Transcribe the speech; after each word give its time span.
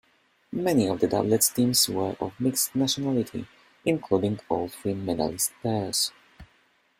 Many 0.53 0.87
of 0.87 0.99
the 0.99 1.07
doubles 1.07 1.49
teams 1.49 1.87
were 1.87 2.15
of 2.19 2.33
mixed 2.39 2.73
nationality, 2.75 3.47
including 3.85 4.39
all 4.49 4.67
three 4.67 4.95
medalist 4.95 5.51
pairs. 5.61 6.11